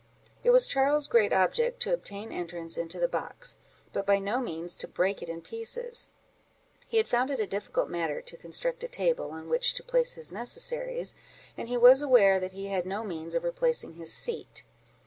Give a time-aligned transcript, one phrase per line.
[0.43, 3.57] It was Charles's great object to obtain entrance into the box,
[3.93, 6.09] but by no means to break it in pieces;
[6.87, 10.13] he had found it a difficult matter to construct a table, on which to place
[10.15, 11.13] his necessaries,
[11.55, 14.63] and he was aware that he had no means of replacing his seat.